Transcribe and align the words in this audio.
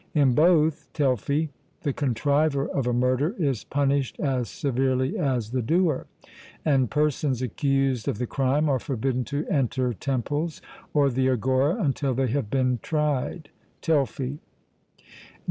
In 0.15 0.33
both 0.33 0.91
(Telfy) 0.93 1.49
the 1.83 1.93
contriver 1.93 2.67
of 2.67 2.87
a 2.87 2.91
murder 2.91 3.35
is 3.37 3.63
punished 3.63 4.19
as 4.19 4.49
severely 4.49 5.15
as 5.15 5.51
the 5.51 5.61
doer; 5.61 6.07
and 6.65 6.89
persons 6.89 7.43
accused 7.43 8.07
of 8.07 8.17
the 8.17 8.25
crime 8.25 8.67
are 8.67 8.79
forbidden 8.79 9.23
to 9.25 9.45
enter 9.47 9.93
temples 9.93 10.59
or 10.91 11.11
the 11.11 11.29
agora 11.29 11.75
until 11.75 12.15
they 12.15 12.29
have 12.29 12.49
been 12.49 12.79
tried 12.81 13.49
(Telfy). 13.83 14.39